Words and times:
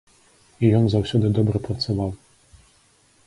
І 0.63 0.69
ён 0.77 0.87
заўсёды 0.93 1.27
добра 1.37 1.57
працаваў. 1.67 2.11